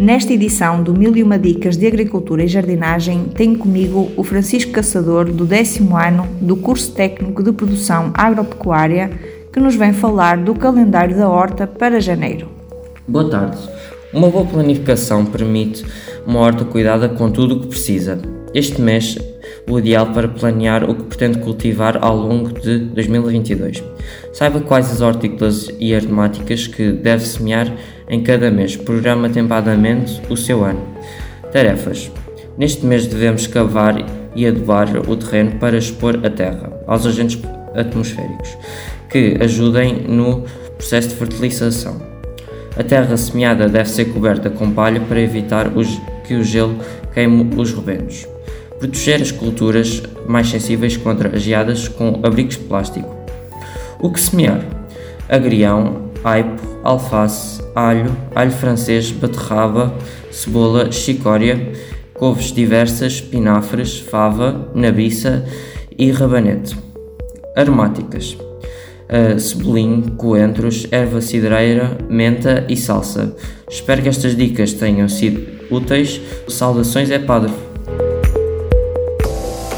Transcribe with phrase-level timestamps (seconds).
[0.00, 4.72] Nesta edição do Mil e Uma Dicas de Agricultura e Jardinagem, tenho comigo o Francisco
[4.72, 9.10] Caçador, do décimo ano do curso técnico de produção agropecuária,
[9.52, 12.48] que nos vem falar do calendário da horta para janeiro.
[13.06, 13.58] Boa tarde.
[14.10, 15.84] Uma boa planificação permite
[16.26, 18.22] uma horta cuidada com tudo o que precisa.
[18.54, 19.18] Este mês,
[19.70, 23.82] o ideal para planear o que pretende cultivar ao longo de 2022.
[24.32, 27.72] Saiba quais as hortícolas e aromáticas que deve semear
[28.08, 28.76] em cada mês.
[28.76, 30.82] Programa atempadamente o seu ano.
[31.52, 32.10] Tarefas.
[32.58, 37.40] Neste mês devemos cavar e adubar o terreno para expor a terra aos agentes
[37.74, 38.56] atmosféricos
[39.10, 40.44] que ajudem no
[40.76, 42.00] processo de fertilização.
[42.78, 46.76] A terra semeada deve ser coberta com palha para evitar os, que o gelo
[47.12, 48.26] queime os rebentos.
[48.80, 53.14] Proteger as culturas mais sensíveis contra as geadas com abrigos de plástico.
[54.00, 54.64] O que semear?
[55.28, 59.94] Agrião, aipo, alface, alho, alho francês, beterraba,
[60.30, 61.72] cebola, chicória,
[62.14, 65.44] couves diversas, espinafres, fava, nabiça
[65.98, 66.74] e rabanete.
[67.54, 73.36] Aromáticas: uh, cebolinho, coentros, erva cidreira, menta e salsa.
[73.68, 76.18] Espero que estas dicas tenham sido úteis.
[76.48, 77.52] Saudações é padre.